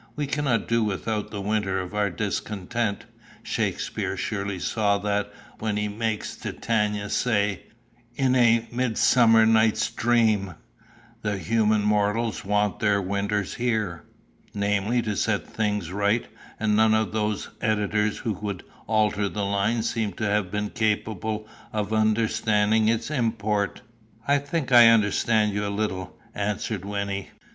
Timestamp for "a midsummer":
8.35-9.45